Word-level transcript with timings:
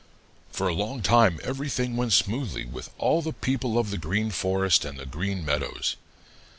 "For 0.51 0.67
a 0.67 0.73
long 0.73 1.03
time 1.03 1.39
everything 1.43 1.95
went 1.95 2.13
smoothly 2.13 2.65
with 2.65 2.89
all 2.97 3.21
the 3.21 3.31
people 3.33 3.77
of 3.77 3.91
the 3.91 3.99
Green 3.99 4.31
Forest 4.31 4.83
and 4.83 4.97
the 4.97 5.05
Green 5.05 5.45
Meadows. 5.45 5.95